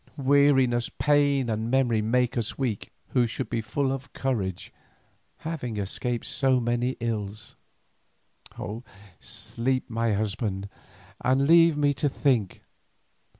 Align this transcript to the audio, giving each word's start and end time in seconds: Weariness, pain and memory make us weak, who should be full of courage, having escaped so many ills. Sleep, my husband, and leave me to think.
Weariness, 0.17 0.89
pain 0.89 1.47
and 1.47 1.69
memory 1.69 2.01
make 2.01 2.35
us 2.35 2.57
weak, 2.57 2.91
who 3.09 3.27
should 3.27 3.51
be 3.51 3.61
full 3.61 3.91
of 3.91 4.11
courage, 4.13 4.73
having 5.45 5.77
escaped 5.77 6.25
so 6.25 6.59
many 6.59 6.97
ills. 6.99 7.55
Sleep, 9.19 9.87
my 9.91 10.13
husband, 10.13 10.69
and 11.23 11.45
leave 11.47 11.77
me 11.77 11.93
to 11.93 12.09
think. 12.09 12.63